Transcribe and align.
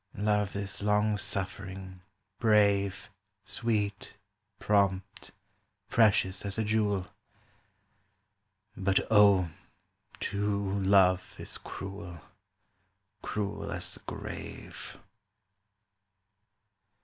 Love 0.17 0.55
is 0.55 0.81
long 0.81 1.15
suffering, 1.15 2.01
brave, 2.39 3.11
Sweet, 3.45 4.17
prompt, 4.57 5.29
precious 5.89 6.43
as 6.43 6.57
a 6.57 6.63
jewel; 6.63 7.05
But 8.75 9.05
O, 9.11 9.49
too, 10.19 10.79
Love 10.79 11.35
is 11.37 11.59
cruel, 11.59 12.19
Cruel 13.21 13.71
as 13.71 13.93
the 13.93 13.99
grave. 14.07 14.97